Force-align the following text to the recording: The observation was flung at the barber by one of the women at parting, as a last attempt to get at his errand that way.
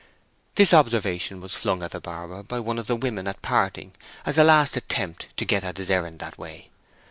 The 0.55 0.65
observation 0.75 1.41
was 1.41 1.53
flung 1.53 1.83
at 1.83 1.91
the 1.91 1.99
barber 2.01 2.41
by 2.41 2.59
one 2.59 2.79
of 2.79 2.87
the 2.87 2.95
women 2.95 3.27
at 3.27 3.43
parting, 3.43 3.93
as 4.25 4.39
a 4.39 4.43
last 4.43 4.75
attempt 4.75 5.27
to 5.37 5.45
get 5.45 5.63
at 5.63 5.77
his 5.77 5.91
errand 5.91 6.17
that 6.17 6.39
way. 6.39 6.71